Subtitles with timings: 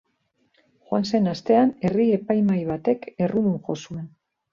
[0.85, 4.09] Joan den astean, herri epaimahai batek errudun jo zuen.